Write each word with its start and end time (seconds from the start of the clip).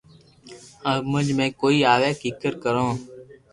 ھمج 0.91 1.27
مي 1.37 1.47
ڪوئي 1.59 1.79
آوي 1.93 2.11
ڪيڪر 2.21 2.53
ڪرو 2.63 2.87